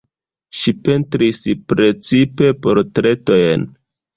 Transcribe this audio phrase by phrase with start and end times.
[0.59, 1.41] Ŝi pentris
[1.73, 3.71] precipe portretojn.